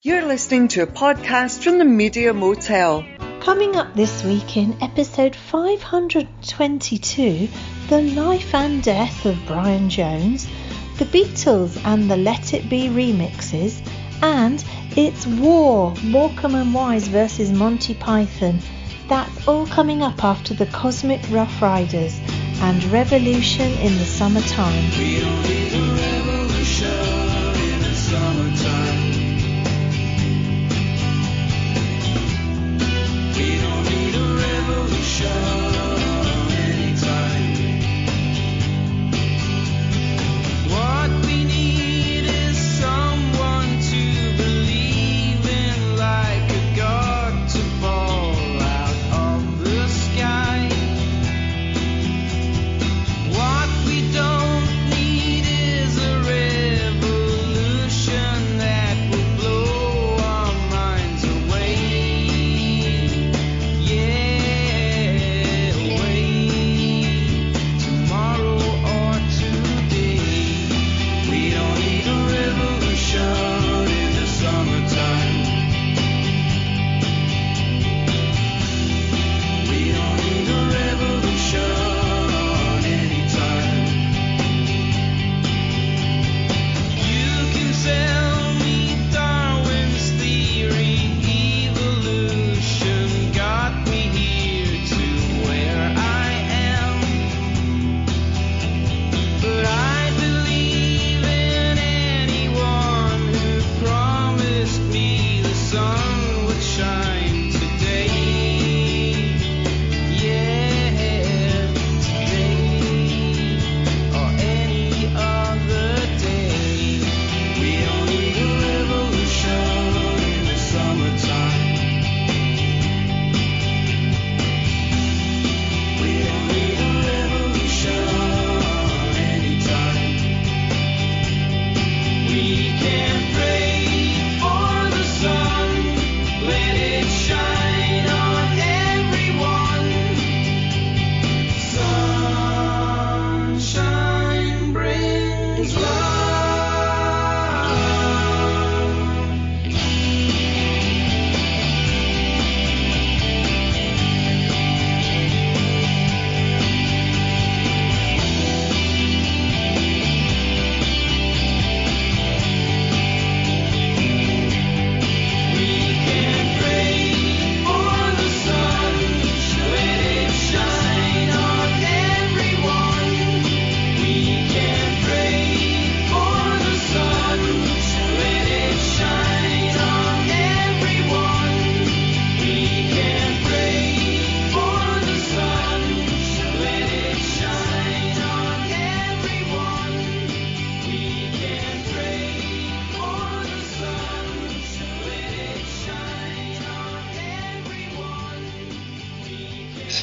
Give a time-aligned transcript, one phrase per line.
[0.00, 3.04] You're listening to a podcast from the Media Motel.
[3.40, 7.48] Coming up this week in episode 522
[7.88, 10.46] The Life and Death of Brian Jones,
[10.98, 13.84] The Beatles and the Let It Be remixes,
[14.22, 14.64] and
[14.96, 18.60] It's War Morecambe and Wise versus Monty Python.
[19.08, 22.20] That's all coming up after the Cosmic Rough Riders
[22.60, 26.37] and Revolution in the Summertime.
[40.70, 41.47] What we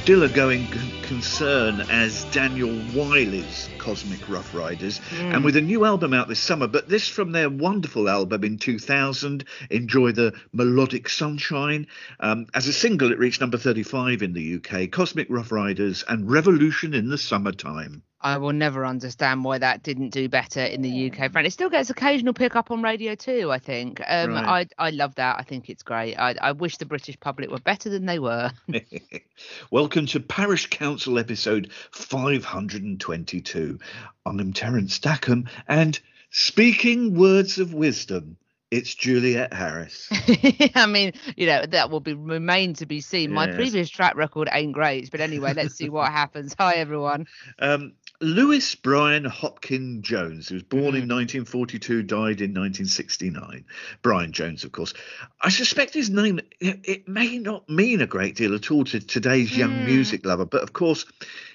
[0.05, 5.83] Still a going c- concern as Daniel Wylie's Cosmic Rough Riders, and with a new
[5.83, 6.67] album out this summer.
[6.67, 11.87] But this from their wonderful album in 2000, Enjoy the Melodic Sunshine.
[12.19, 14.91] Um, as a single, it reached number 35 in the UK.
[14.91, 18.03] Cosmic Rough Riders and Revolution in the Summertime.
[18.25, 21.31] I will never understand why that didn't do better in the UK.
[21.31, 23.51] Frank, it still gets occasional pickup on radio too.
[23.51, 24.01] I think.
[24.05, 24.67] Um, Right.
[24.79, 25.37] I I love that.
[25.37, 26.15] I think it's great.
[26.15, 28.51] I, I wish the British public were better than they were.
[29.69, 33.77] Welcome to Parish Counsel episode 522.
[34.25, 35.99] I'm Terence Stackham, and
[36.31, 38.37] speaking words of wisdom,
[38.71, 40.09] it's Juliet Harris.
[40.75, 43.31] I mean, you know, that will be remain to be seen.
[43.31, 46.55] My previous track record ain't great, but anyway, let's see what happens.
[46.57, 47.27] Hi everyone.
[47.59, 51.01] Um, Lewis Brian Hopkin Jones, who was born Mm.
[51.01, 53.65] in 1942, died in 1969.
[54.01, 54.93] Brian Jones, of course.
[55.41, 58.99] I suspect his name, it, it may not mean a great deal at all to
[58.99, 59.85] today's young Mm.
[59.85, 61.05] music lover, but of course,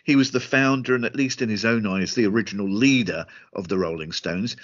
[0.05, 3.69] he was the founder and, at least in his own eyes, the original leader of
[3.69, 4.57] the Rolling Stones.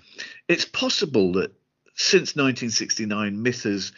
[0.49, 1.53] It's possible that
[1.95, 3.93] since 1969, myth has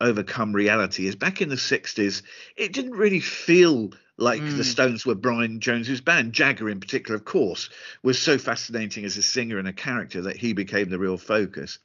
[0.00, 1.06] overcome reality.
[1.06, 2.22] Is back in the 60s,
[2.56, 4.64] it didn't really feel like the Mm.
[4.64, 6.34] Stones were Brian Jones's band.
[6.34, 7.70] Jagger, in particular, of course,
[8.02, 11.78] was so fascinating as a singer and a character that he became the real focus.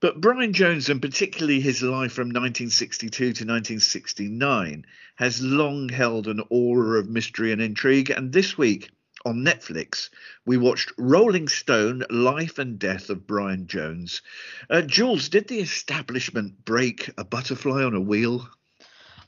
[0.00, 6.42] But Brian Jones, and particularly his life from 1962 to 1969, has long held an
[6.50, 8.10] aura of mystery and intrigue.
[8.10, 8.90] And this week
[9.24, 10.10] on Netflix,
[10.44, 14.20] we watched Rolling Stone Life and Death of Brian Jones.
[14.68, 18.46] Uh, Jules, did the establishment break a butterfly on a wheel?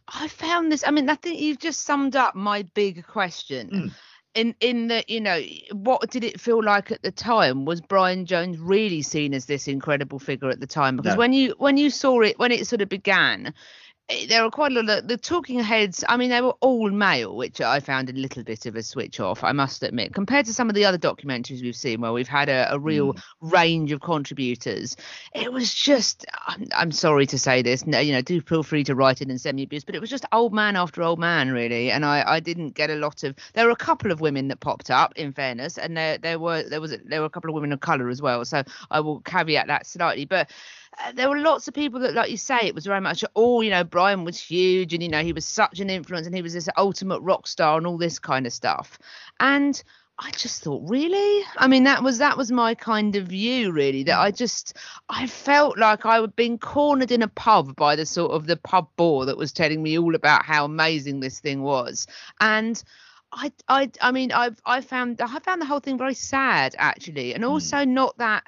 [0.09, 0.85] I found this.
[0.87, 3.71] I mean, I think you've just summed up my big question.
[3.71, 3.93] Mm.
[4.35, 5.41] In in the you know
[5.73, 7.65] what did it feel like at the time?
[7.65, 10.97] Was Brian Jones really seen as this incredible figure at the time?
[10.97, 11.19] Because No.
[11.19, 13.55] when you when you saw it when it sort of began,
[14.29, 16.03] there were quite a lot of the talking heads.
[16.09, 19.21] I mean, they were all male, which I found a little bit of a switch
[19.21, 19.45] off.
[19.45, 22.49] I must admit, compared to some of the other documentaries we've seen, where we've had
[22.49, 23.49] a, a real hmm.
[23.51, 24.97] range of contributors,
[25.35, 26.25] it was just.
[26.47, 27.87] I'm, I'm sorry to say this.
[27.87, 30.01] No, you know, do feel free to write in and send me abuse, but it
[30.01, 31.91] was just old man after old man, really.
[31.91, 33.37] And I, I didn't get a lot of.
[33.53, 36.63] There were a couple of women that popped up, in fairness, and there, there were
[36.63, 38.43] there was a, there were a couple of women of colour as well.
[38.47, 40.51] So I will caveat that slightly, but
[40.97, 43.61] Uh, there were lots of people that, like you say, it was very much, oh,
[43.61, 46.43] you know, Brian was huge and, you know, he was such an influence and he
[46.43, 48.99] was this ultimate rock star and all this kind of stuff.
[49.41, 49.83] And
[50.21, 51.45] I just thought, really?
[51.57, 54.03] I mean, that was that was my kind of view, really.
[54.03, 54.77] That I just
[55.09, 58.57] I felt like I had been cornered in a pub by the sort of the
[58.57, 62.09] pub bore that was telling me all about how amazing this thing was.
[62.41, 62.83] And
[63.33, 67.33] I I I mean I've, I found I found the whole thing very sad actually,
[67.33, 67.51] and hmm.
[67.51, 68.43] also not that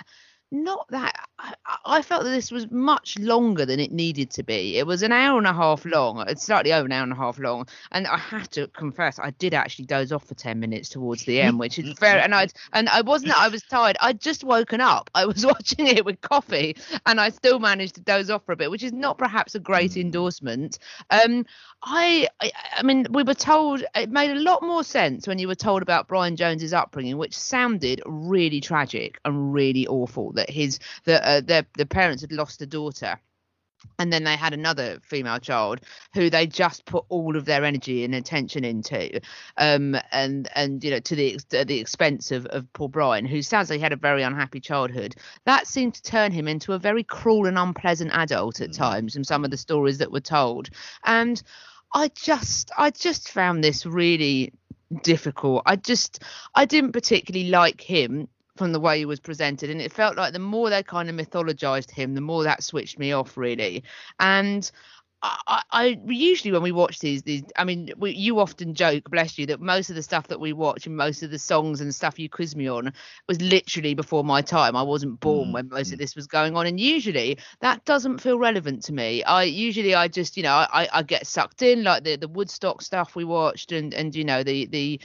[0.51, 1.55] not that I,
[1.85, 4.77] I felt that this was much longer than it needed to be.
[4.77, 6.25] It was an hour and a half long.
[6.29, 9.31] It's slightly over an hour and a half long, and I have to confess I
[9.31, 12.19] did actually doze off for ten minutes towards the end, which is fair.
[12.19, 13.97] And I and I wasn't that I was tired.
[14.01, 15.11] I'd just woken up.
[15.15, 16.77] I was watching it with coffee,
[17.07, 19.61] and I still managed to doze off for a bit, which is not perhaps a
[19.61, 20.79] great endorsement.
[21.11, 21.47] Um,
[21.83, 25.49] I, I I mean we were told it made a lot more sense when you
[25.49, 30.33] were told about Brian Jones's upbringing, which sounded really tragic and really awful.
[30.41, 33.21] That his that uh, their the parents had lost a daughter.
[33.99, 35.81] And then they had another female child
[36.13, 39.21] who they just put all of their energy and attention into,
[39.57, 43.41] um, and and you know to the at the expense of, of poor Brian, who
[43.41, 45.17] sounds like he had a very unhappy childhood.
[45.47, 49.27] That seemed to turn him into a very cruel and unpleasant adult at times, and
[49.27, 50.69] some of the stories that were told.
[51.05, 51.43] And
[51.95, 54.53] I just I just found this really
[55.03, 55.63] difficult.
[55.65, 56.23] I just
[56.55, 58.29] I didn't particularly like him
[58.61, 61.17] from the way he was presented and it felt like the more they kind of
[61.17, 63.83] mythologized him the more that switched me off really.
[64.19, 64.71] And
[65.23, 69.39] I, I usually when we watch these these I mean we, you often joke bless
[69.39, 71.95] you that most of the stuff that we watch and most of the songs and
[71.95, 72.93] stuff you quiz me on
[73.27, 74.77] was literally before my time.
[74.77, 76.03] I wasn't born mm, when most of mm.
[76.03, 76.67] this was going on.
[76.67, 79.25] And usually that doesn't feel relevant to me.
[79.25, 82.83] I usually I just you know I, I get sucked in like the the Woodstock
[82.83, 85.01] stuff we watched and and you know the the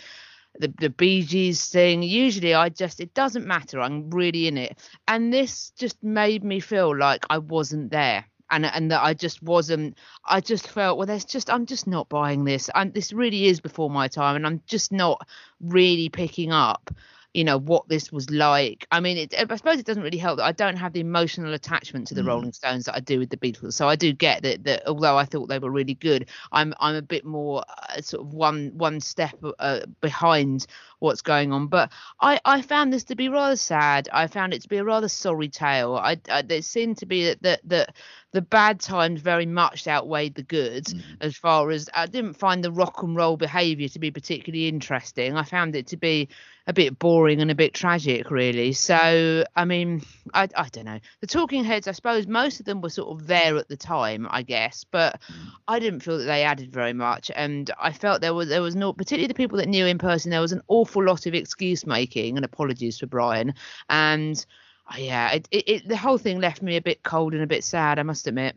[0.59, 2.03] the the Bee Gees thing.
[2.03, 3.79] Usually, I just it doesn't matter.
[3.81, 8.65] I'm really in it, and this just made me feel like I wasn't there, and
[8.65, 9.97] and that I just wasn't.
[10.25, 11.07] I just felt well.
[11.07, 12.69] There's just I'm just not buying this.
[12.75, 15.27] I'm this really is before my time, and I'm just not
[15.59, 16.91] really picking up.
[17.35, 18.87] You know what this was like.
[18.91, 21.53] I mean, it, I suppose it doesn't really help that I don't have the emotional
[21.53, 23.73] attachment to the Rolling Stones that I do with the Beatles.
[23.73, 24.63] So I do get that.
[24.63, 28.25] That although I thought they were really good, I'm I'm a bit more uh, sort
[28.25, 30.65] of one one step uh, behind
[31.05, 31.67] what's going on.
[31.67, 34.09] But I, I found this to be rather sad.
[34.11, 35.95] I found it to be a rather sorry tale.
[35.95, 37.95] I, I there seemed to be that that, that
[38.35, 41.01] the bad times very much outweighed the good mm.
[41.21, 45.37] as far as I didn't find the rock and roll behaviour to be particularly interesting.
[45.37, 46.27] I found it to be
[46.67, 48.73] a bit boring and a bit tragic, really.
[48.73, 50.01] So, I mean,
[50.33, 50.99] I, I don't know.
[51.21, 54.27] The Talking Heads, I suppose most of them were sort of there at the time,
[54.29, 55.47] I guess, but mm.
[55.67, 57.29] I didn't feel that they added very much.
[57.35, 60.31] And I felt there was there was no, particularly the people that knew in person,
[60.31, 63.53] there was an awful lot of excuse making and apologies for Brian.
[63.89, 64.45] And
[64.91, 67.47] uh, yeah, it, it, it the whole thing left me a bit cold and a
[67.47, 68.55] bit sad, I must admit.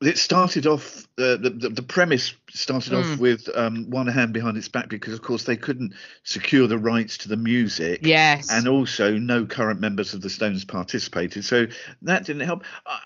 [0.00, 4.56] it started off uh, the, the the premise started off with um, one hand behind
[4.56, 8.50] its back because of course they couldn't secure the rights to the music Yes.
[8.50, 11.66] and also no current members of the Stones participated so
[12.02, 12.98] that didn't help I,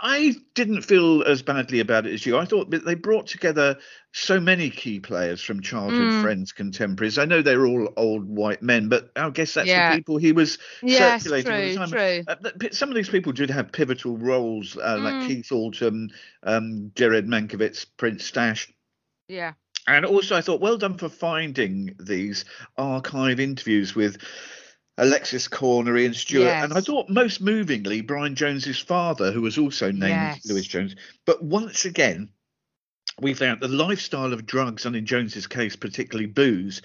[0.00, 3.78] I didn't feel as badly about it as you I thought that they brought together
[4.12, 6.20] so many key players from childhood Mm.
[6.22, 9.90] friends contemporaries I know they're all old white men but I guess that's Yeah.
[9.90, 12.24] the people he was yes, circulating all the time true.
[12.28, 15.02] uh, some of these people did have pivotal roles, uh, Mm.
[15.02, 16.10] like Keith Altham,
[16.44, 18.72] um, Jared Mankiewicz, Prince Stash.
[19.28, 19.52] Yeah.
[19.86, 22.44] And also, I thought, well done for finding these
[22.76, 24.18] archive interviews with
[24.98, 26.48] Alexis Korner, Ian Stewart.
[26.48, 30.44] And I thought, most movingly, Brian Jones's father, who was also named Yes.
[30.44, 30.96] Lewis Jones.
[31.24, 32.28] But once again,
[33.20, 36.82] we found the lifestyle of drugs, and in Jones's case, particularly booze,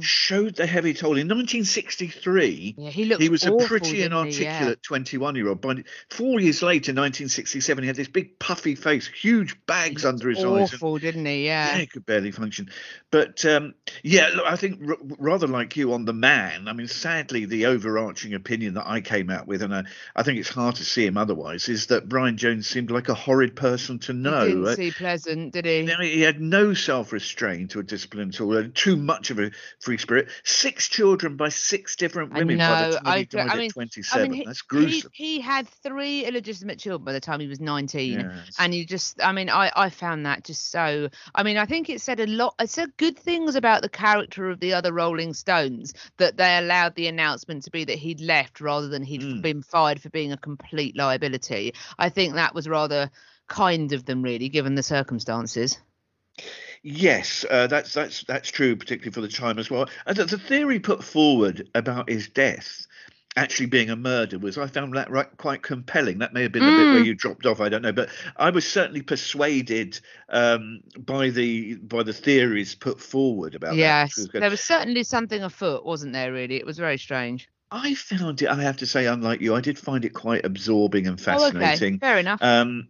[0.00, 1.16] showed the heavy toll.
[1.16, 2.84] In 1963, Mm.
[2.84, 3.98] Yeah, he he was a pretty he?
[4.00, 4.06] Yeah.
[4.06, 5.60] inarticulate 21 year old.
[5.60, 10.38] By four years later, 1967, he had this big puffy face, huge bags under his
[10.38, 10.44] eyes.
[10.44, 11.46] and- Awful, didn't he?
[11.46, 11.78] yeah, Yeah.
[11.78, 12.70] he could barely function.
[13.10, 16.68] But um, yeah, look, I think r- rather like you on the man.
[16.68, 20.38] I mean, sadly, the overarching opinion that I came out with, and I, I think
[20.38, 23.98] it's hard to see him otherwise, is that Brian Jones seemed like a horrid person
[24.00, 24.44] to know.
[24.46, 25.82] He didn't Uh, see pleasant, did he?
[25.82, 28.54] now, he had no self-restraint or discipline at all.
[28.54, 30.28] Had too much of a free spirit.
[30.44, 33.56] Six children by six different I women by know, the time I he I at
[33.58, 34.20] mean- 27.
[34.20, 35.10] I mean, he, That's gruesome.
[35.12, 38.12] He, he had three illegitimate children by the time he was 19.
[38.20, 38.56] Yes.
[38.58, 41.08] And you just, I mean, I, I found that just so.
[41.34, 44.48] I mean, I think it said a lot, it said good things about the character
[44.50, 48.60] of the other Rolling Stones that they allowed the announcement to be that he'd left
[48.60, 49.42] rather than he'd Mm.
[49.42, 51.74] been fired for being a complete liability.
[51.98, 53.10] I think that was rather
[53.48, 55.78] kind of them, really, given the circumstances.
[56.82, 59.88] Yes, uh, that's that's that's true, particularly for the time as well.
[60.06, 62.86] And the, the theory put forward about his death
[63.38, 66.18] actually being a murder was I found that right, quite compelling.
[66.18, 67.06] That may have been the bit where Mm.
[67.06, 70.00] you dropped off, I don't know, but I was certainly persuaded
[70.30, 73.76] um, by the by the theories put forward about that.
[73.76, 74.40] Yes, good.
[74.42, 76.32] there was certainly something afoot, wasn't there?
[76.32, 77.48] Really, it was very strange.
[77.70, 78.48] I found it.
[78.48, 81.48] I have to say, unlike you, I did find it quite absorbing and Oh, okay,
[81.58, 81.98] fascinating.
[81.98, 82.40] fair enough.
[82.42, 82.88] um,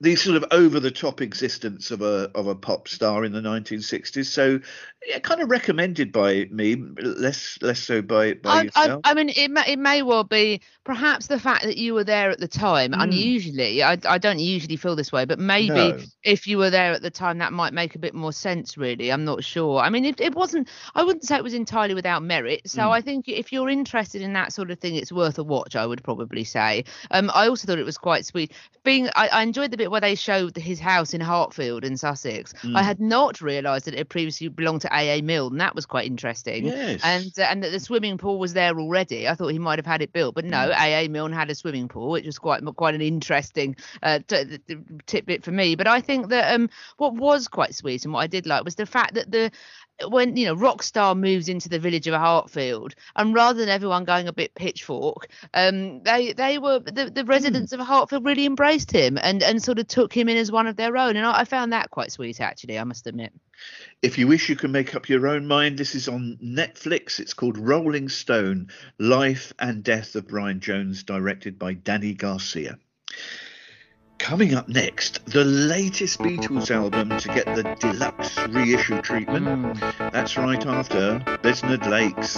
[0.00, 4.26] the sort of over-the-top existence of a of a pop star in the 1960s.
[4.26, 4.60] So,
[5.04, 8.98] yeah, kind of recommended by me, less less so by by I, I.
[9.02, 12.30] I mean, it may, it may well be perhaps the fact that you were there
[12.30, 12.92] at the time.
[12.92, 13.02] Mm.
[13.02, 15.98] Unusually, I, I don't usually feel this way, but maybe No.
[16.22, 18.78] if you were there at the time, that might make a bit more sense.
[18.78, 19.80] Really, I'm not sure.
[19.80, 20.68] I mean, it, it wasn't.
[20.94, 22.62] I wouldn't say it was entirely without merit.
[22.66, 22.90] So Mm.
[22.90, 25.74] I think if you're interested in that sort of thing, it's worth a watch.
[25.74, 26.84] I would probably say.
[27.10, 28.52] Um, I also thought it was quite sweet.
[28.84, 32.54] Being, I, I enjoyed the bit where they showed his house in Hartfield in Sussex.
[32.62, 32.82] I Mm.
[32.82, 36.06] had not realised that it had previously belonged to AA Milne, and that was quite
[36.06, 39.28] interesting yes, and uh, and that the swimming pool was there already.
[39.28, 41.88] I thought he might have had it built, but no, AA Milne had a swimming
[41.88, 44.76] pool, which was quite quite an interesting uh, t- t- t-
[45.06, 45.74] tidbit for me.
[45.74, 48.74] But I think that um what was quite sweet and what I did like was
[48.76, 49.50] the fact that the
[50.06, 54.28] when you know Rockstar moves into the village of Hartfield, and rather than everyone going
[54.28, 59.18] a bit pitchfork, um, they they were the, the residents of Hartfield really embraced him
[59.20, 61.44] and and sort of took him in as one of their own, and I, I
[61.44, 62.78] found that quite sweet actually.
[62.78, 63.32] I must admit.
[64.02, 65.78] if you wish, you can make up your own mind.
[65.78, 67.18] This is on Netflix.
[67.18, 72.78] It's called Rolling Stone: Life and Death of Brian Jones, directed by Danny Garcia.
[74.28, 79.46] Coming up next, the latest Beatles album to get the deluxe reissue treatment.
[79.46, 80.12] Mm.
[80.12, 82.36] That's right after Besnard Lakes.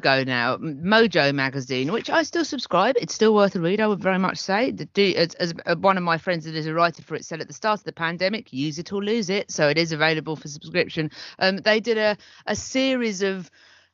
[0.00, 2.96] Ago now, Mojo magazine, which I still subscribe.
[2.98, 3.80] It's still worth a read.
[3.80, 4.74] I would very much say.
[5.14, 7.52] As, as one of my friends that is a writer for it said at the
[7.52, 9.50] start of the pandemic, use it or lose it.
[9.50, 11.10] So it is available for subscription.
[11.38, 12.16] Um, they did a
[12.46, 13.50] a series of.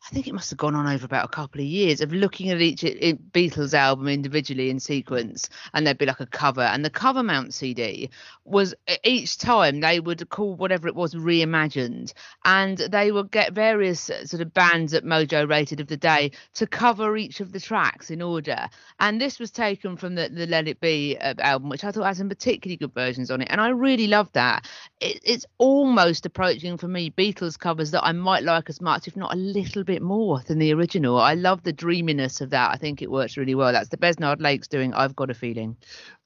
[0.06, 2.50] I think it must have gone on over about a couple of years of looking
[2.50, 6.90] at each Beatles album individually in sequence, and there'd be like a cover, and the
[6.90, 8.08] cover mount CD
[8.44, 8.72] was
[9.02, 12.12] each time they would call whatever it was reimagined,
[12.44, 16.68] and they would get various sort of bands that Mojo rated of the day to
[16.68, 18.68] cover each of the tracks in order,
[19.00, 22.04] and this was taken from the, the Let It Be uh, album, which I thought
[22.04, 24.68] had some particularly good versions on it, and I really loved that.
[25.00, 29.16] It, it's almost approaching for me Beatles covers that I might like as much, if
[29.16, 31.18] not a little bit more than the original.
[31.18, 32.70] I love the dreaminess of that.
[32.72, 33.72] I think it works really well.
[33.72, 35.76] That's the Besnard Lakes doing I've Got a Feeling.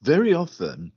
[0.01, 0.91] Very often,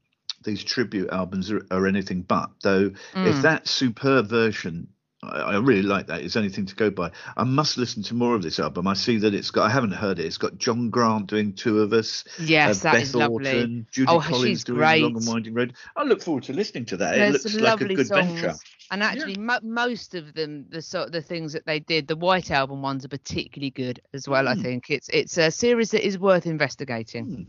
[0.45, 2.50] these tribute albums are, are anything but.
[2.62, 3.43] Though, if Mm.
[3.43, 4.88] that superb version,
[5.33, 6.23] I, I really like that.
[6.23, 7.11] Is anything to go by.
[7.37, 8.87] I must listen to more of this album.
[8.87, 9.66] I see that it's got.
[9.66, 10.26] I haven't heard it.
[10.26, 12.25] It's got John Grant doing two of us.
[12.40, 13.35] Yes, uh, that Beth is lovely.
[13.57, 15.02] Orton, Judy Oh, Collins doing great.
[15.02, 15.75] Long and Winding Road.
[15.97, 17.19] I look forward to listening to that.
[17.19, 18.40] it looks like a lovely good songs.
[18.40, 18.54] venture.
[18.90, 22.51] And actually, mo- most of them, the sort the things that they did, the White
[22.51, 24.46] Album ones are particularly good as well.
[24.46, 24.62] I Mm.
[24.62, 27.25] think it's it's a series that is worth investigating.
[27.25, 27.42] Hmm.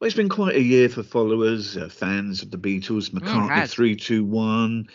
[0.00, 3.10] Well, it's been quite a year for followers, uh, fans of the Beatles.
[3.10, 4.88] McCartney Mm, 321,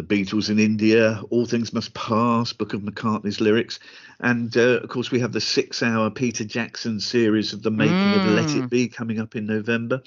[0.00, 3.78] The Beatles in India, All Things Must Pass, Book of McCartney's lyrics.
[4.20, 8.14] And uh, of course, we have the six hour Peter Jackson series of the making
[8.14, 8.64] of Let Mm.
[8.64, 10.02] It Be coming up in November.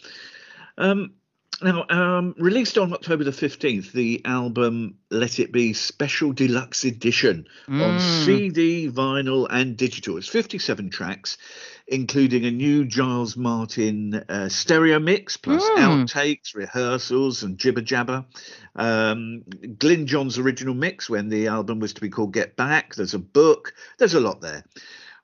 [0.79, 1.13] Um,
[1.61, 7.45] now, um, released on October the 15th, the album Let It Be Special Deluxe Edition
[7.67, 7.99] on Mm.
[8.25, 10.17] CD, vinyl, and digital.
[10.17, 11.37] It's 57 tracks,
[11.87, 16.05] including a new Giles Martin uh, stereo mix, plus Mm.
[16.07, 18.25] outtakes, rehearsals, and jibber jabber.
[18.75, 19.43] Um,
[19.77, 22.95] Glyn Johns' original mix when the album was to be called Get Back.
[22.95, 23.73] There's a book.
[23.99, 24.63] There's a lot there.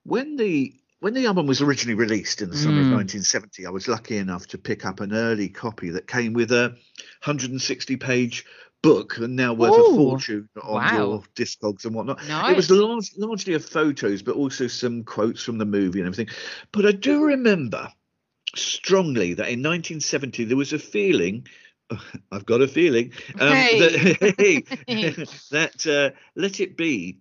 [0.03, 2.93] When the when the album was originally released in the summer of Mm.
[2.93, 6.75] 1970, I was lucky enough to pick up an early copy that came with a
[7.23, 8.45] 160 page
[8.81, 10.97] book and now worth a fortune on wow.
[10.97, 12.19] your discogs and whatnot.
[12.51, 16.33] It was large, largely of photos, but also some quotes from the movie and everything.
[16.71, 17.91] But I do remember
[18.55, 21.47] strongly that in 1970 there was a feeling.
[22.31, 23.79] I've got a feeling um, Hey.
[23.79, 27.19] that, that uh, Let It Be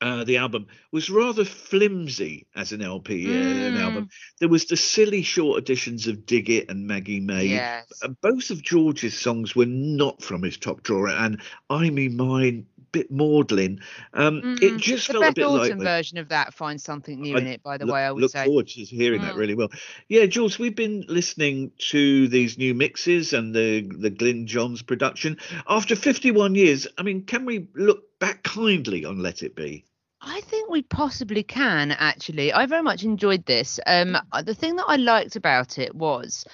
[0.00, 3.80] uh, the album was rather flimsy as an LP, uh, an Mm.
[3.80, 4.08] album.
[4.40, 7.46] There was the silly short editions of Dig It and Maggie May.
[7.46, 7.86] Yes.
[8.02, 12.66] Uh, both of George's songs were not from his top drawer, and I mean Mine,
[12.92, 13.80] bit maudlin.
[14.14, 14.78] Um, It Mm.
[14.78, 15.60] just the felt a Beth bit like.
[15.72, 17.62] Orton version of that finds something new I in it.
[17.62, 18.44] By the look, way, I would look say.
[18.46, 19.38] forward to hearing that Mm.
[19.38, 19.68] really well.
[20.08, 25.36] Yeah, Jules, we've been listening to these new mixes and the the Glyn Johns production.
[25.68, 29.84] After 51 years, I mean, can we look back kindly on Let It Be?
[30.20, 32.52] I think we possibly can actually.
[32.52, 33.78] I very much enjoyed this.
[33.86, 36.44] Um, uh, the thing that I liked about it was,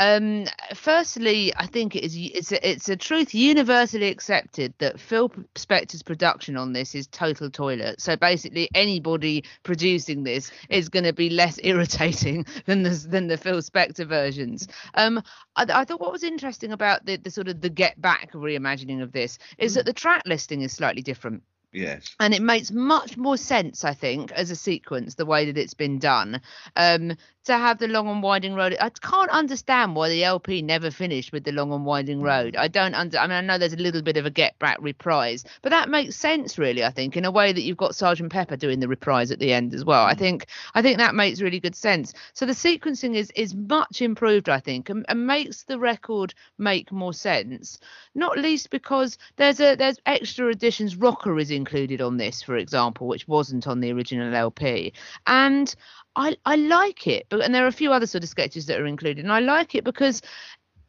[0.00, 5.28] um, firstly, I think it is it's a, it's a truth universally accepted that Phil
[5.56, 8.00] Spector's production on this is total toilet.
[8.00, 13.36] So basically, anybody producing this is going to be less irritating than the than the
[13.36, 14.66] Phil Spector versions.
[14.94, 15.22] Um,
[15.54, 19.02] I, I thought what was interesting about the the sort of the Get Back reimagining
[19.02, 22.16] of this is that the track listing is slightly different Yes.
[22.18, 25.74] and it makes much more sense i think as a sequence the way that it's
[25.74, 26.40] been done
[26.74, 28.76] um to have the long and winding road.
[28.80, 32.54] I can't understand why the lp never finished with the long and winding road.
[32.54, 32.58] Mm.
[32.58, 34.78] I don't under i mean i know there's a little bit of a get back
[34.80, 38.30] reprise but that makes sense really i think in a way that you've got sergeant
[38.30, 40.04] pepper doing the reprise at the end as well.
[40.04, 40.18] I mm.
[40.18, 42.12] think i think that makes really good sense.
[42.34, 46.92] So the sequencing is is much improved i think and, and makes the record make
[46.92, 47.78] more sense
[48.14, 50.96] not least because there's a there's extra additions.
[50.96, 54.92] Rocker is included on this for example which wasn't on the original lp
[55.26, 55.74] and
[56.16, 58.80] i i like it but and there are a few other sort of sketches that
[58.80, 60.22] are included and i like it because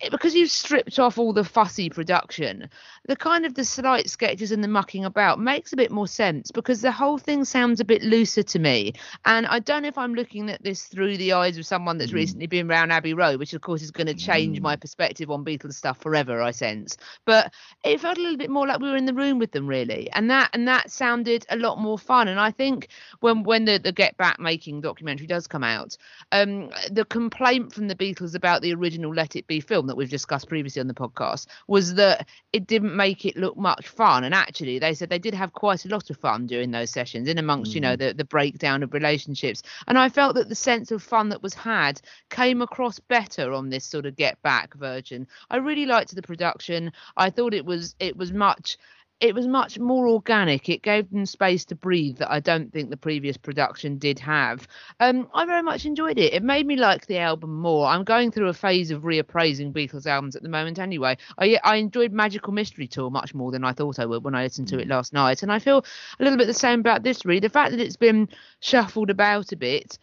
[0.02, 2.70] Eh, because you've stripped off all the fussy production,
[3.08, 6.52] the kind of the slight sketches and the mucking about makes a bit more sense
[6.52, 8.94] because the whole thing sounds a bit looser to me.
[9.26, 12.12] And I don't know if I'm looking at this through the eyes of someone that's
[12.12, 12.18] hmm.
[12.18, 14.64] recently been around Abbey Road, which of course is going to change hmm.
[14.64, 16.98] my perspective on Beatles stuff forever, I sense.
[17.26, 19.68] But it felt a little bit more like we were in the room with them
[19.68, 20.10] really.
[20.12, 22.28] And that and that sounded a lot more fun.
[22.28, 25.98] And I think when when the, the Get Back making documentary does come out,
[26.32, 30.10] um the complaint from the Beatles about the original Let It Be film that we've
[30.10, 34.24] discussed previously on the podcast was that it didn't make it look much fun.
[34.24, 37.28] And actually, they said they did have quite a lot of fun during those sessions,
[37.28, 38.00] in amongst, you know, mm.
[38.00, 39.62] the, the breakdown of relationships.
[39.88, 43.70] And I felt that the sense of fun that was had came across better on
[43.70, 45.28] this sort of Get Back version.
[45.50, 46.94] I really liked the production.
[47.18, 48.78] I thought it was it was much
[49.22, 50.68] it was much more organic.
[50.68, 54.68] It gave them space to breathe that I don't think the previous production did have.
[55.00, 56.34] Um, I very much enjoyed it.
[56.34, 57.86] It made me like the album more.
[57.86, 61.18] I'm going through a phase of reappraising Beatles albums at the moment anyway.
[61.38, 64.44] I, I enjoyed Magical Mystery Tour much more than I thought I would when I
[64.44, 65.44] listened to it last night.
[65.44, 65.86] And I feel
[66.20, 67.40] a little bit the same about this, really.
[67.40, 68.28] The fact that it's been
[68.60, 70.00] shuffled about a bit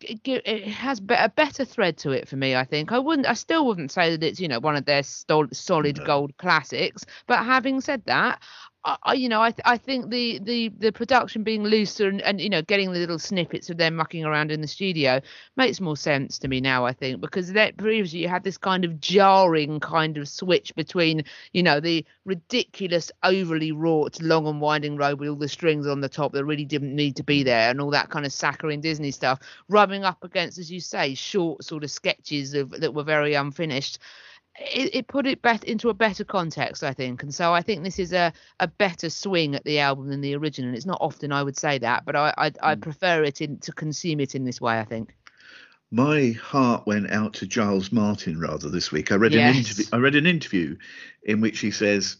[0.00, 2.54] it has a better thread to it for me.
[2.54, 3.26] I think I wouldn't.
[3.26, 7.04] I still wouldn't say that it's you know one of their solid gold classics.
[7.26, 8.42] But having said that,
[8.84, 12.40] I, you know I th- I think the the the production being looser and, and
[12.40, 15.20] you know getting the little snippets of them mucking around in the studio
[15.56, 16.84] makes more sense to me now.
[16.84, 21.24] I think because that previously you had this kind of jarring kind of switch between
[21.52, 26.00] you know the ridiculous overly wrought long and winding road with all the strings on
[26.00, 27.46] the top that really didn't need to be mm.
[27.46, 31.14] there and all that kind of saccharine Disney stuff rubbing up against, as you say,
[31.14, 33.98] short sort of sketches of that were very unfinished.
[34.58, 37.82] It, it put it bet into a better context, I think, and so I think
[37.82, 40.68] this is a, a better swing at the album than the original.
[40.68, 43.58] And it's not often I would say that, but I I, I prefer it in
[43.60, 44.78] to consume it in this way.
[44.78, 45.14] I think.
[45.90, 49.10] my heart went out to Giles Martin rather this week.
[49.12, 49.50] I read Yes.
[49.50, 49.84] an interview.
[49.92, 50.76] I read an interview
[51.24, 52.16] in which he says,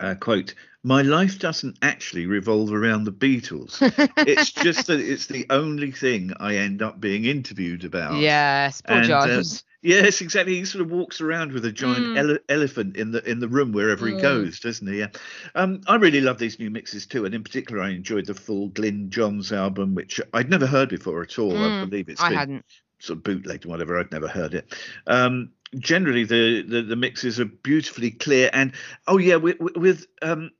[0.00, 3.82] uh, "quote My life doesn't actually revolve around the Beatles.
[4.26, 8.96] it's just that it's the only thing I end up being interviewed about." Yes, poor
[8.96, 9.64] And, uh, Giles.
[9.82, 10.56] Yes, exactly.
[10.56, 12.16] He sort of walks around with a giant Mm.
[12.18, 14.20] ele- elephant in the in the room wherever he Mm.
[14.20, 14.98] goes, doesn't he?
[14.98, 15.08] Yeah.
[15.54, 18.68] Um, I really love these new mixes too, and in particular, I enjoyed the full
[18.68, 21.52] Glyn Johns album, which I'd never heard before at all.
[21.56, 22.64] I Mm, believe it's I been hadn't.
[22.98, 23.98] sort of bootlegged or whatever.
[23.98, 24.70] I'd never heard it.
[25.06, 28.72] Um, generally, the, the the mixes are beautifully clear, and
[29.06, 30.50] oh yeah, with, with- um,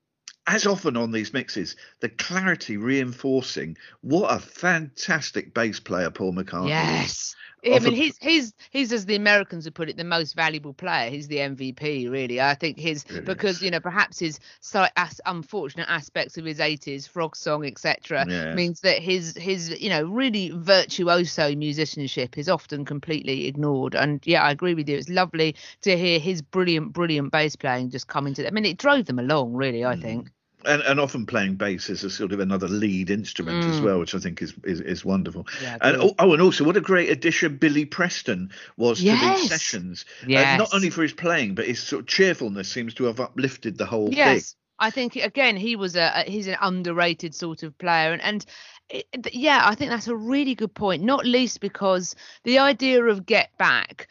[0.47, 7.05] as often on these mixes, the clarity reinforcing what a fantastic bass player Paul McCartney
[7.05, 7.37] is.
[7.65, 11.11] I mean, he's he's he's as the Americans would put it, the most valuable player.
[11.11, 12.41] He's the MVP, really.
[12.41, 13.63] I think his Really because is.
[13.63, 14.39] you know perhaps his
[15.27, 18.55] unfortunate aspects of his 80s frog song, etc., Yes.
[18.55, 23.95] means that his his you know really virtuoso musicianship is often completely ignored.
[23.95, 24.97] And yeah, I agree with you.
[24.97, 28.47] It's lovely to hear his brilliant, brilliant bass playing just come into.
[28.47, 29.85] I mean, it drove them along, really.
[29.85, 30.01] I Mm.
[30.01, 30.31] think.
[30.65, 33.85] And, and often playing bass as a sort of another lead instrument as Mm.
[33.85, 35.47] well, which I think is is, is wonderful.
[35.61, 39.41] Yeah, And oh, oh, and also what a great addition Billy Preston was to these
[39.41, 40.05] sessions.
[40.23, 40.59] Uh, Yes.
[40.59, 43.87] not only for his playing, but his sort of cheerfulness seems to have uplifted the
[43.87, 44.17] whole thing.
[44.17, 48.23] Yes, I think again he was a a- he's an underrated sort of player, and
[48.23, 48.45] and
[48.89, 51.03] it, yeah, I think that's a really good point.
[51.03, 54.09] Not least because the idea of get back.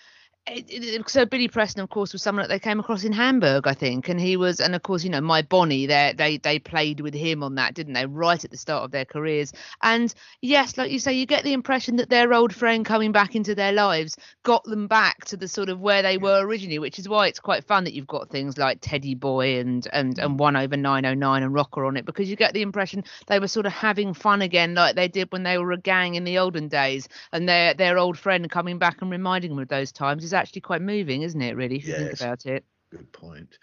[0.51, 3.11] It- it- so uh, Billy Preston, of course, was someone that they came across in
[3.13, 6.37] Hamburg, I think, and he was, and of course, you know, my Bonnie, they they
[6.37, 8.05] they played with him on that, didn't they?
[8.05, 11.53] Right at the start of their careers, and yes, like you say, you get the
[11.53, 15.47] impression that their old friend coming back into their lives got them back to the
[15.47, 18.29] sort of where they were originally, which is why it's quite fun that you've got
[18.29, 20.37] things like Teddy Boy and and and mm.
[20.37, 23.39] One Over Nine Oh Nine and Rocker on it because you get the impression they
[23.39, 26.23] were sort of having fun again, like they did when they were a gang in
[26.23, 29.91] the olden days, and their their old friend coming back and reminding them of those
[29.91, 31.55] times is actually quite moving, isn't it?
[31.55, 32.65] Really, if you think about it.
[32.91, 33.57] Good point.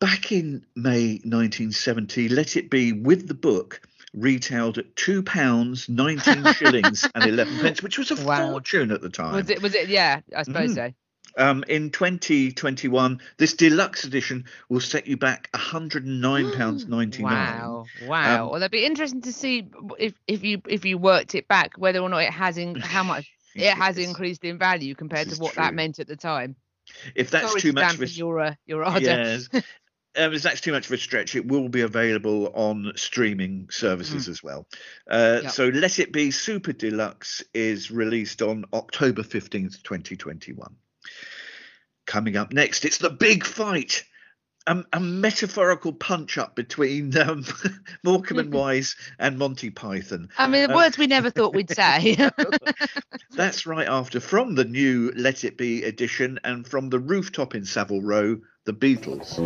[0.00, 3.80] Back in May 1970, Let It Be with the book
[4.14, 8.48] retailed at two pounds nineteen shillings and eleven pence, which was a Wow.
[8.50, 9.34] fortune at the time.
[9.34, 9.60] Was it?
[9.60, 9.88] Was it?
[9.88, 10.74] Yeah, I suppose Mm.
[10.74, 10.90] so.
[11.36, 17.30] Um, in 2021, this deluxe edition will set you back 109 pounds 99.
[17.30, 18.44] Wow, wow.
[18.44, 21.76] Um, well, that'd be interesting to see if if you if you worked it back,
[21.76, 25.36] whether or not it has in how much it has increased in value compared to
[25.36, 26.56] what that meant at the time.
[27.14, 29.00] If that's Sorry too much of a your uh, your ardor.
[29.00, 33.68] yes, um, if that's too much of a stretch, it will be available on streaming
[33.70, 34.66] services as well.
[35.08, 35.42] Uh, Mm.
[35.44, 35.52] Yep.
[35.52, 40.74] So Let It Be Super Deluxe is released on October 15th, 2021.
[42.06, 44.04] Coming up next, it's the big fight.
[44.68, 47.44] Um, a metaphorical punch up between um,
[48.04, 50.28] Morecambe and Wise and Monty Python.
[50.36, 52.16] I mean, the Um, words we never thought we'd say.
[53.32, 57.64] That's right after from the new Let It Be edition and from the rooftop in
[57.64, 59.38] Savile Row, the Beatles.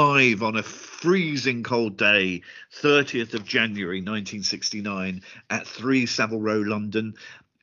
[0.00, 2.40] Live on a freezing cold day,
[2.72, 7.12] 30th of January 1969, at 3 Savile Row, London.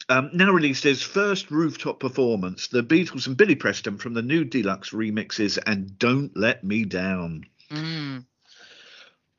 [0.07, 4.43] Um, now released his first rooftop performance, the Beatles and Billy Preston from the new
[4.43, 7.47] deluxe remixes and Don't Let Me Down.
[7.71, 8.23] Mm.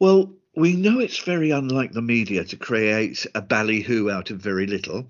[0.00, 4.66] Well, we know it's very unlike the media to create a ballyhoo out of very
[4.66, 5.06] little.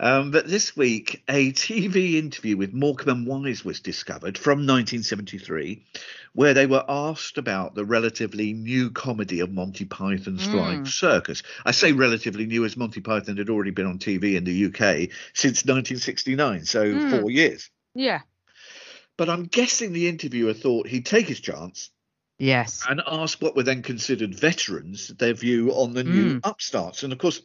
[0.00, 5.84] Um, but this week, a TV interview with Morecambe and Wise was discovered from 1973,
[6.32, 11.44] where they were asked about the relatively new comedy of Monty Python's Flying Circus.
[11.64, 15.10] I say relatively new as Monty Python had already been on TV in the UK
[15.32, 17.20] since 1969, so Mm.
[17.20, 17.70] four years.
[17.94, 18.22] Yeah.
[19.16, 21.90] But I'm guessing the interviewer thought he'd take his chance
[22.38, 22.84] Yes.
[22.88, 26.40] and ask what were then considered veterans their view on the new Mm.
[26.44, 27.02] upstarts.
[27.02, 27.40] And of course,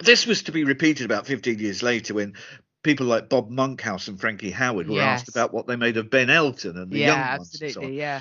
[0.00, 2.34] this was to be repeated about 15 years later when
[2.82, 6.30] people like Bob Monkhouse and Frankie Howerd were asked about what they made of Ben
[6.30, 7.60] Elton and the young Yeah, ones.
[7.60, 7.86] and so on.
[7.86, 7.98] absolutely.
[7.98, 8.20] Yeah.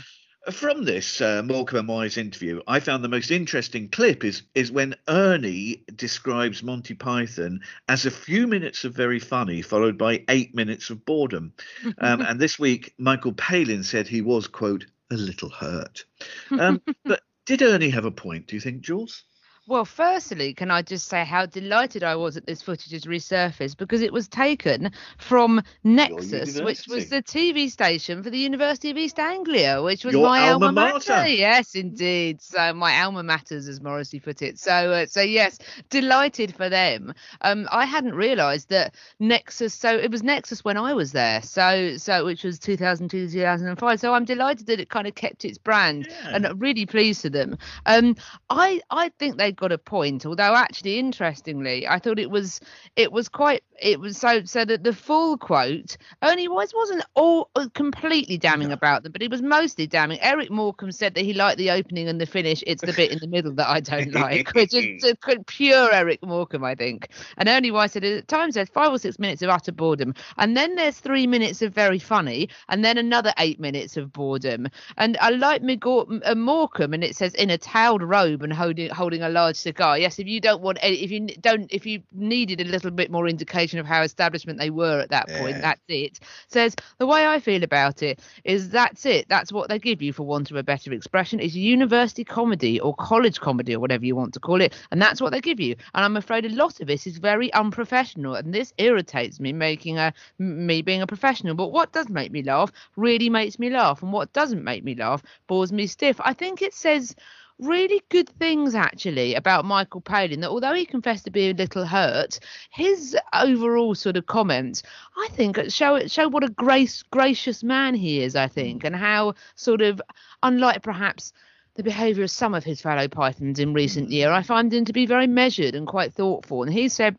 [0.52, 4.72] From this uh, Morecambe and Wise interview, I found the most interesting clip is is
[4.72, 10.54] when Ernie describes Monty Python as a few minutes of very funny, followed by eight
[10.54, 11.54] minutes of boredom.
[11.98, 16.06] Um, and this week, Michael Palin said he was quote a little hurt.
[16.52, 18.48] Um, but did Ernie have a point?
[18.48, 19.24] Do you think, Jules?
[19.68, 23.78] Well, firstly, can I just say how delighted I was that this footage has resurfaced
[23.78, 28.98] because it was taken from Nexus, which was the TV station for the University of
[28.98, 31.26] East Anglia, which was Your my alma alma, mater.
[31.26, 32.44] Yes, indeed.
[32.44, 34.60] So my alma matters, as Morrissey put it.
[34.60, 35.58] So, uh, so yes,
[35.90, 37.16] delighted for them.
[37.42, 39.74] Um, I hadn't realised that Nexus.
[39.74, 41.42] So it was Nexus when I was there.
[41.42, 44.00] So, so which was 2002, 2005.
[44.00, 46.36] So I'm delighted that it kind of kept its brand, Yeah.
[46.36, 47.58] and really pleased for them.
[47.88, 48.16] Um,
[48.52, 50.26] I I think they got a point.
[50.26, 52.60] Although actually, interestingly, I thought it was
[52.96, 57.50] it was quite it was so so that the full quote Ernie was wasn't all
[57.56, 60.20] uh, completely damning about them, but he was mostly damning.
[60.22, 62.64] Eric Morecambe said that he liked the opening and the finish.
[62.66, 66.24] It's the bit in the middle that I don't like, which is uh, pure Eric
[66.24, 67.10] Morecambe, I think.
[67.38, 70.56] And Ernie Wise said at times there's five or six minutes of utter boredom, and
[70.56, 74.68] then there's three minutes of very funny, and then another eight minutes of boredom.
[74.98, 78.90] And I like Migor- uh, Morecambe, and it says in a toweled robe and holding
[78.90, 79.98] holding a large cigar.
[79.98, 83.12] Yes, if you don't want, any, if you don't, if you needed a little bit
[83.12, 85.58] more indication indication of how establishment they were at that point.
[85.58, 85.62] Yeah.
[85.62, 86.20] That's it.
[86.48, 89.28] Says the way I feel about it is that's it.
[89.30, 91.40] That's what they give you for want of a better expression.
[91.40, 95.22] Is university comedy or college comedy or whatever you want to call it, and that's
[95.22, 95.76] what they give you.
[95.94, 99.98] And I'm afraid a lot of it is very unprofessional, and this irritates me, making
[99.98, 101.56] a me being a professional.
[101.56, 104.96] But what does make me laugh really makes me laugh, and what doesn't make me
[104.96, 106.20] laugh bores me stiff.
[106.20, 107.16] I think it says
[107.60, 111.86] really good things actually about Michael Palin that although he confessed to be a little
[111.86, 112.40] hurt,
[112.70, 114.84] his overall sort of comments
[115.18, 119.36] I think show show what a grace gracious man he is, I think, and how
[119.56, 120.02] sort of
[120.44, 121.34] unlike perhaps
[121.76, 124.94] the behaviour of some of his fellow Pythons in recent year, I find him to
[124.94, 126.64] be very measured and quite thoughtful.
[126.64, 127.18] And he said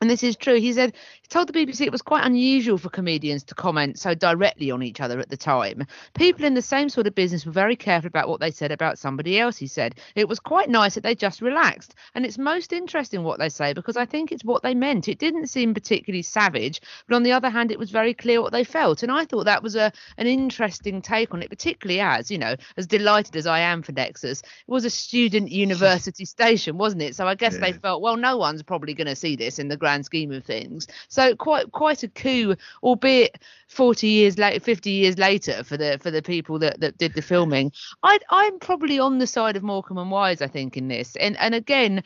[0.00, 0.58] and this is true.
[0.58, 4.14] He said he told the BBC it was quite unusual for comedians to comment so
[4.14, 5.86] directly on each other at the time.
[6.14, 8.98] People in the same sort of business were very careful about what they said about
[8.98, 9.58] somebody else.
[9.58, 13.38] He said it was quite nice that they just relaxed, and it's most interesting what
[13.38, 15.06] they say because I think it's what they meant.
[15.06, 18.52] It didn't seem particularly savage, but on the other hand, it was very clear what
[18.52, 22.30] they felt, and I thought that was a an interesting take on it, particularly as
[22.30, 26.78] you know, as delighted as I am for Nexus, it was a student university station,
[26.78, 27.16] wasn't it?
[27.16, 29.76] So I guess they felt well, no one's probably going to see this in the
[29.90, 30.86] grand scheme of things.
[31.08, 36.10] So quite quite a coup, albeit 40 years later, 50 years later for the for
[36.10, 37.72] the people that, that did the filming.
[38.02, 41.16] I I'm probably on the side of Morecambe and Wise, I think, in this.
[41.16, 42.02] And and again.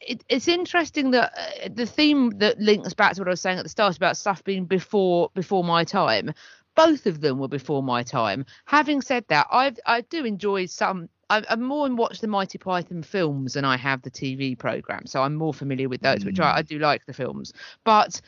[0.00, 3.58] It, it's interesting that uh, the theme that links back to what I was saying
[3.58, 6.32] at the start about stuff being before before my time.
[6.74, 8.46] Both of them were before my time.
[8.64, 11.10] Having said that, I I do enjoy some.
[11.30, 15.06] I, I'm more and watch the Monty Python films than I have the TV program,
[15.06, 16.58] so I'm more familiar with those, which I, hmm.
[16.58, 17.52] I do like the films.
[17.84, 18.20] But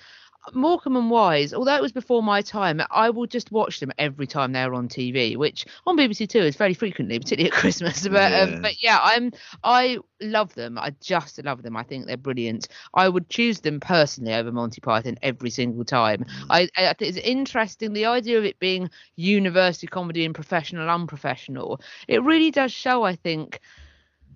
[0.54, 4.26] Morecambe and Wise, although it was before my time, I will just watch them every
[4.26, 8.06] time they're on TV, which on BBC Two is fairly frequently, particularly at Christmas.
[8.16, 8.42] But Yeah.
[8.42, 9.32] um, but yeah, I'm
[9.64, 10.78] I love them.
[10.78, 11.76] I just love them.
[11.76, 12.68] I think they're brilliant.
[12.94, 16.24] I would choose them personally over Monty Python every single time.
[16.50, 21.80] I, I think it's interesting the idea of it being university comedy and professional unprofessional.
[22.08, 23.60] It really does show, I think,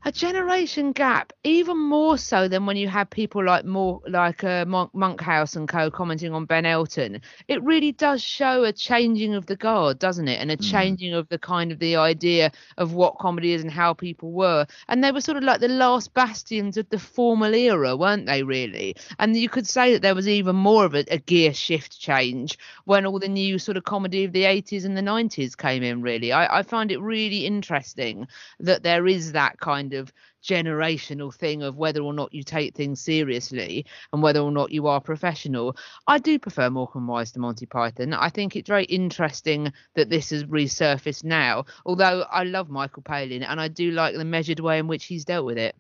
[0.04, 4.64] a generation gap, even more so than when you have people like more like uh,
[4.64, 7.20] Monk, Monkhouse and co commenting on Ben Elton.
[7.48, 10.40] It really does show a changing of the guard, doesn't it?
[10.40, 13.92] And a changing of the kind of the idea of what comedy is and how
[13.92, 14.66] people were.
[14.88, 18.42] And they were sort of like the last bastions of the formal era, weren't they?
[18.42, 18.96] Really?
[19.18, 22.58] And you could say that there was even more of a, a gear shift change
[22.84, 26.00] when all the new sort of comedy of the 80s and the 90s came in.
[26.00, 28.26] Really, I, I find it really interesting
[28.60, 33.00] that there is that kind of generational thing of whether or not you take things
[33.00, 35.76] seriously and whether or not you are professional.
[36.07, 38.14] I do prefer Morecambe Wise to Monty Python.
[38.14, 43.42] I think it's very interesting that this has resurfaced now, although I love Michael Palin
[43.42, 45.76] and I do like the measured way in which he's dealt with it.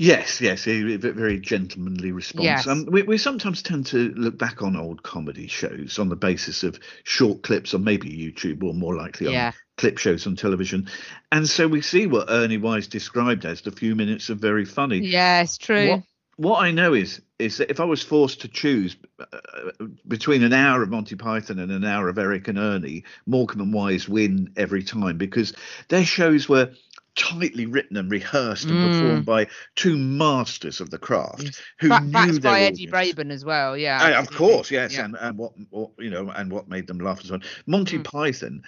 [0.00, 2.44] Yes, yes, a very gentlemanly response.
[2.44, 2.66] Yes.
[2.68, 6.62] Um, we, we sometimes tend to look back on old comedy shows on the basis
[6.62, 9.52] of short clips on maybe YouTube or more likely on Yeah.
[9.78, 10.88] Clip shows on television.
[11.32, 14.98] And so we see what Ernie Wise described as the few minutes of very funny.
[14.98, 15.88] Yes, true.
[15.90, 16.02] What,
[16.36, 20.52] what I know is is that if I was forced to choose uh, between an
[20.52, 24.52] hour of Monty Python and an hour of Eric and Ernie, Morecambe and Wise win
[24.56, 25.52] every time because
[25.88, 26.70] their shows were
[27.14, 28.92] tightly written and rehearsed and Mm.
[29.00, 33.14] performed by two masters of the craft who Ba- knew their by Eddie audience.
[33.18, 33.76] Braben as well.
[33.76, 34.16] Yeah.
[34.18, 35.04] Uh, of course, yes, Yeah.
[35.06, 37.40] and and what, what you know, and what made them laugh as well.
[37.66, 38.04] Monty Mm.
[38.04, 38.62] Python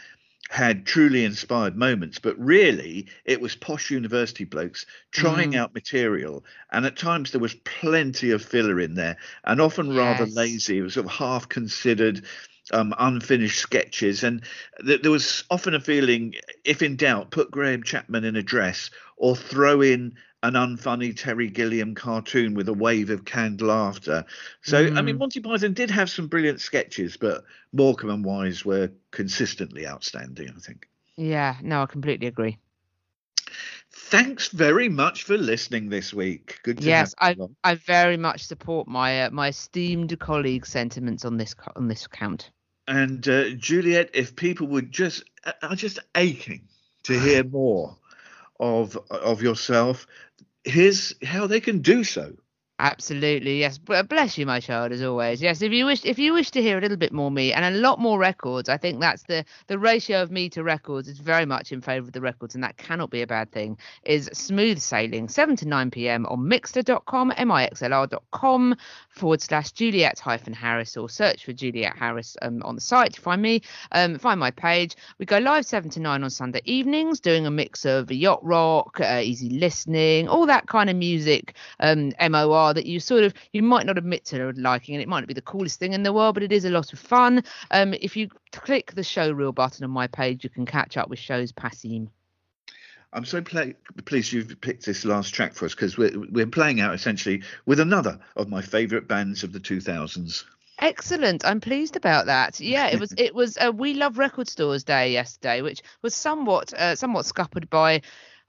[0.51, 5.59] had truly inspired moments, but really it was posh university blokes trying Mm.
[5.59, 10.26] out material, and at times there was plenty of filler in there, and often rather
[10.26, 10.78] lazy.
[10.78, 12.24] It was sort of half considered.
[12.72, 14.42] Um, unfinished sketches, and
[14.86, 18.90] th- there was often a feeling, if in doubt, put Graham Chapman in a dress
[19.16, 24.24] or throw in an unfunny Terry Gilliam cartoon with a wave of canned laughter.
[24.62, 25.18] So, I mean, Mm.
[25.18, 30.61] Monty Python did have some brilliant sketches, but Morecambe and Wise were consistently outstanding, I
[30.61, 30.88] think.
[31.16, 31.57] Yeah.
[31.62, 32.59] No, I completely agree.
[33.93, 36.61] Thanks very much for listening this week.
[36.62, 37.57] Good to Yes, on.
[37.64, 42.51] I very much support my uh, my esteemed colleague's sentiments on this on this count.
[42.86, 46.68] And uh, Juliet, if people would just uh, are just aching
[47.05, 47.97] to hear more
[48.61, 50.07] of of yourself,
[50.64, 52.34] here's how they can do so.
[52.82, 53.76] Absolutely, yes.
[53.76, 55.42] Bless you, my child, as always.
[55.42, 57.62] Yes, if you wish, if you wish to hear a little bit more me and
[57.62, 61.18] a lot more records, I think that's the the ratio of me to records is
[61.18, 63.76] very much in favour of the records, and that cannot be a bad thing.
[64.04, 66.24] Is smooth sailing, seven to nine p.m.
[66.24, 68.76] on Mixler.com, mixlr.com
[69.10, 73.20] forward slash Juliet hyphen Harris, or search for Juliet Harris um, on the site to
[73.20, 73.60] find me.
[73.92, 74.96] Um, find my page.
[75.18, 78.98] We go live seven to nine on Sunday evenings, doing a mix of yacht rock,
[79.02, 83.62] uh, easy listening, all that kind of music, um, MOR that you sort of you
[83.62, 86.12] might not admit to liking, and it might not be the coolest thing in the
[86.12, 87.42] world, but it is a lot of fun.
[87.70, 91.08] Um, if you click the show reel button on my page, you can catch up
[91.08, 92.08] with shows Passim.
[93.12, 93.64] I'm so pla
[94.04, 97.80] pleased you've picked this last track for us because we're we're playing out essentially with
[97.80, 100.44] another of my favourite bands of the 2000s.
[100.78, 101.44] Excellent.
[101.44, 102.58] I'm pleased about that.
[102.58, 106.72] Yeah, it was it was a We Love Record Stores Day yesterday, which was somewhat
[106.72, 108.02] uh, somewhat scuppered by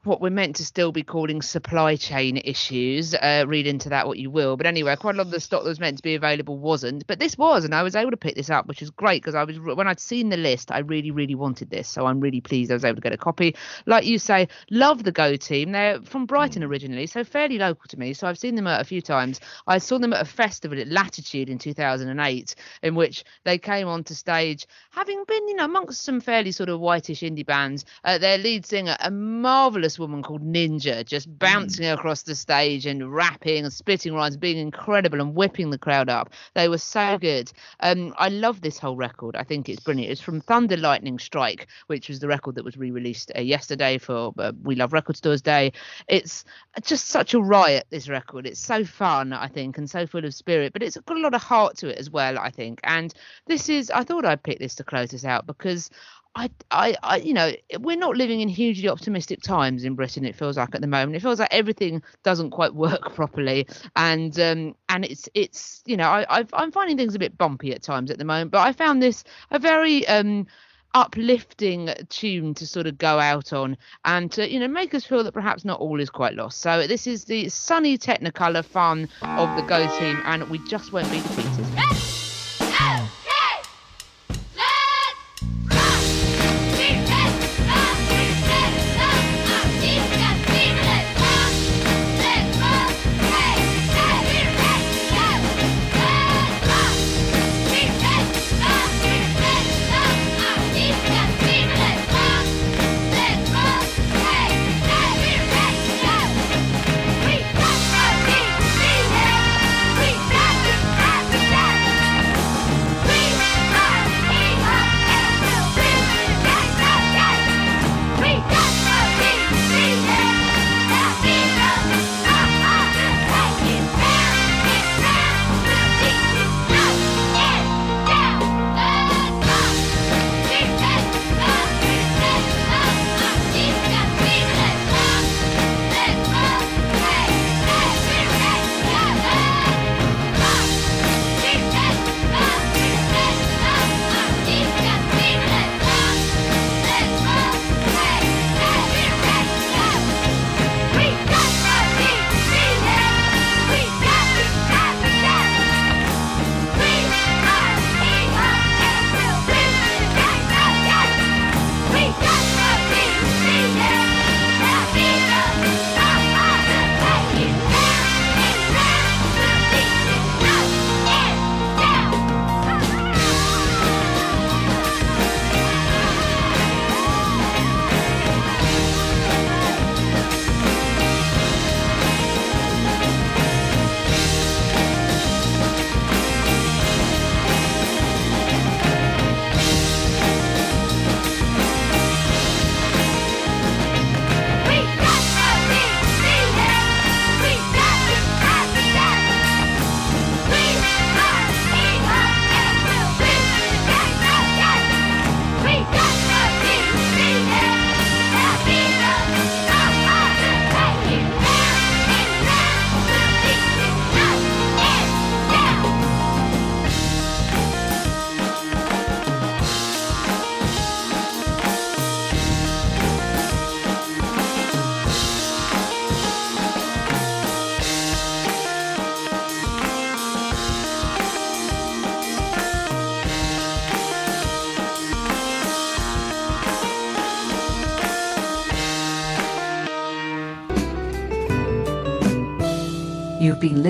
[0.04, 3.14] what we're meant to still be calling supply chain issues.
[3.14, 4.58] Uh, read into that what you will.
[4.58, 7.06] But anyway, quite a lot of the stock that was meant to be available wasn't.
[7.06, 9.36] But this was, and I was able to pick this up, which is great because
[9.36, 11.88] I was when I'd seen the list, I really, really wanted this.
[11.88, 13.56] So I'm really pleased I was able to get a copy.
[13.86, 15.72] Like you say, love the Go team.
[15.72, 18.14] They're from Brighton originally, so fairly local to me.
[18.14, 19.39] So I've seen them a few times.
[19.68, 24.16] I saw them at a festival at Latitude in 2008, in which they came onto
[24.16, 27.86] stage, having been, you know, amongst some fairly sort of whitish indie bands.
[28.04, 33.14] Uh, their lead singer, a marvelous woman called Ninja, just bouncing across the stage and
[33.14, 36.32] rapping and spitting rhymes, being incredible and whipping the crowd up.
[36.54, 37.52] They were so good.
[37.80, 39.36] Um, I love this whole record.
[39.36, 40.12] I think it's brilliant.
[40.12, 44.34] It's from Thunder Lightning Strike, which was the record that was re-released uh, yesterday for
[44.38, 45.74] uh, We Love Record Stores Day.
[46.08, 46.46] It's
[46.84, 47.88] just such a riot.
[47.89, 48.46] This record.
[48.46, 50.74] It's so fun, I think, and so full of spirit.
[50.74, 52.80] But it's got a lot of heart to it as well, I think.
[52.84, 53.14] And
[53.48, 53.92] this is.
[53.92, 55.89] I thought I'd pick this to close us out because
[56.36, 60.23] I, I, I, you know, we're not living in hugely optimistic times in Britain.
[60.23, 61.15] It feels like at the moment.
[61.15, 66.07] It feels like everything doesn't quite work properly, and um, and it's it's you know,
[66.07, 68.51] I, I've, I'm finding things a bit bumpy at times at the moment.
[68.51, 70.47] But I found this a very um
[70.93, 75.23] uplifting tune to sort of go out on and to you know make us feel
[75.23, 79.55] that perhaps not all is quite lost so this is the sunny technicolor fun of
[79.55, 82.11] the go team and we just won't be defeated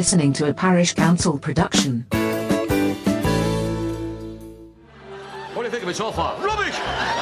[0.02, 2.08] listening to a Parish Counsel production.
[5.54, 6.44] What do you think of it so far?
[6.44, 7.21] Rubbish!